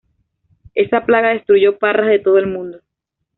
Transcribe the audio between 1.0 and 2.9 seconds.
plaga destruyó parras de todo el mundo.